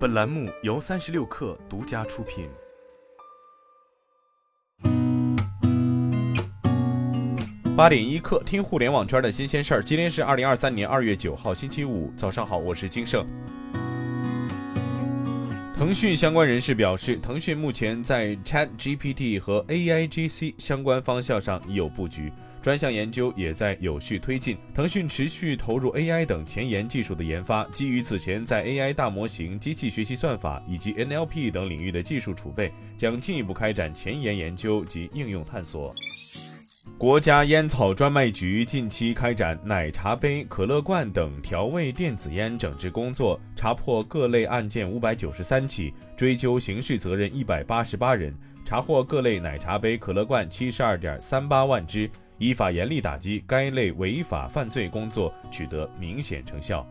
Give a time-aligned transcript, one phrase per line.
[0.00, 2.48] 本栏目由三十六氪独家出品。
[7.76, 9.82] 八点一刻，听互联网圈的新鲜事儿。
[9.82, 13.26] 今天是二零二三年二月九号，星期五，早上好，我是金盛。
[15.76, 22.32] 腾讯相关人士表示，腾讯目前在 Chat GPT 和 AIGC 相关方向上已有布局，
[22.62, 24.56] 专项研究也在有序推进。
[24.74, 35.94] 腾讯持续投入 AI 等前沿技术的研发，基于此前在 AI 大模型、机器学习算法以及 NLP 等领域的技术储备，将进一步开展前沿研究及应用探索。
[36.98, 48.34] 国家烟草专卖局近期开展奶茶杯、可乐罐等调味电子烟整治工作，查破各类案件五百九十三起，追究刑事责任一百八十八人，
[48.64, 56.84] 查获各类奶茶杯、可乐罐七十二点三八万只，依法严厉打击该类违法犯罪工作，取得明显成效。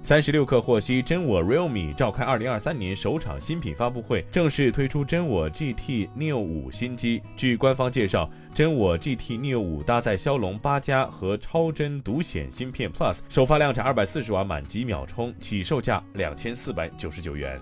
[0.00, 7.20] 三十六氪获悉，真我 Realme 召开二零二三年首场新品发布会，正式推出真我 GT Neo 五新机。
[7.36, 17.58] 据官方介绍，真我 GT Neo 五搭载骁龙八加和超真独显芯片 Plus，首发量产二百四十瓦满级秒充，起售价两千四百九十九元。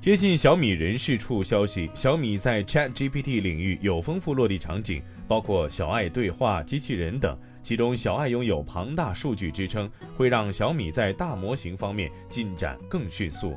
[0.00, 7.38] 接近小米人事处消息，小米在 Chat GPT 领域有丰富落地场景，包括小爱对话机器人等。
[7.62, 13.54] 其中，小爱拥有庞大数据支撑，会让小米在大模型方面进展更迅速。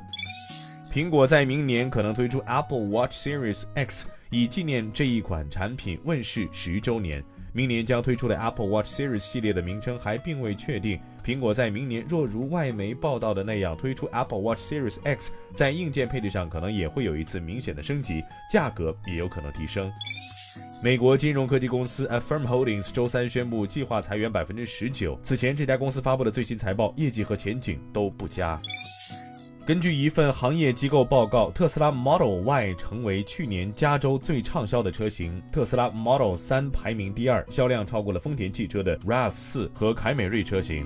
[0.92, 7.24] 苹果在明年可能推出 Apple Watch Series X，以纪念这一款产品问世十周年。
[7.54, 11.00] 明年将推出的 Apple Watch Series 系列的名称还并未确定。
[11.24, 18.22] 苹果在明年若如外媒报道的那样推出 Apple Watch Series X，在硬件配置上可能也会有一次明显的升级，
[18.52, 19.92] 价格也有可能提升。
[20.84, 25.18] 美国金融科技公司 Affirm Holdings 周三宣布计划裁员百分之十九。
[25.24, 28.60] 此前，这家公司发布的最新财报业绩和前景都不佳。
[29.66, 40.86] 根据一份行业机构报告，特斯拉 Model Y 成为去年加州最畅销的车型，特斯拉 Model 3排名第二，销量超过了丰田汽车的 RAV4 和凯美瑞车型。